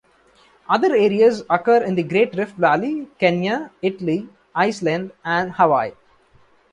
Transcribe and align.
Other 0.67 0.95
areas 0.95 1.43
occur 1.47 1.83
in 1.83 1.93
the 1.93 2.01
Great 2.01 2.33
Rift 2.35 2.55
Valley, 2.55 3.07
Kenya, 3.19 3.69
Italy, 3.83 4.27
Iceland 4.55 5.11
and 5.23 5.51
Hawaii. 5.51 5.91